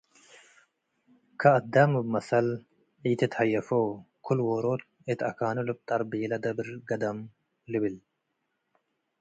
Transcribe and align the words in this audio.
ከአዳም 1.41 1.91
እብ 1.99 2.05
መሰል፤ 2.13 2.47
“ኢትትሀየፎ፣ 3.09 3.69
ክል-ዎሮት 4.25 4.81
እት 5.11 5.19
አካኑ 5.29 5.57
ልብጠር፡ 5.67 6.01
ቤለ 6.11 6.31
ደብር 6.43 6.69
ገደም” 6.89 7.19
ልብል። 7.71 7.95